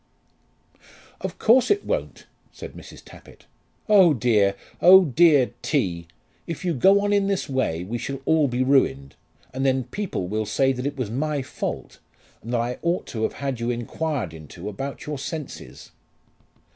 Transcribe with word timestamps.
"Of 1.21 1.37
course 1.37 1.69
it 1.69 1.85
won't," 1.85 2.25
said 2.51 2.73
Mrs. 2.73 3.03
Tappitt. 3.05 3.45
"Oh 3.87 4.15
dear, 4.15 4.55
oh 4.81 5.05
dear, 5.05 5.51
T.! 5.61 6.07
if 6.47 6.65
you 6.65 6.73
go 6.73 7.01
on 7.01 7.13
in 7.13 7.27
this 7.27 7.47
way 7.47 7.83
we 7.83 7.99
shall 7.99 8.19
all 8.25 8.47
be 8.47 8.63
ruined; 8.63 9.13
and 9.53 9.63
then 9.63 9.83
people 9.83 10.27
will 10.27 10.47
say 10.47 10.71
that 10.71 10.87
it 10.87 10.97
was 10.97 11.11
my 11.11 11.43
fault, 11.43 11.99
and 12.41 12.51
that 12.51 12.61
I 12.61 12.79
ought 12.81 13.05
to 13.13 13.21
have 13.21 13.33
had 13.33 13.59
you 13.59 13.69
inquired 13.69 14.33
into 14.33 14.67
about 14.67 15.05
your 15.05 15.19
senses." 15.19 15.91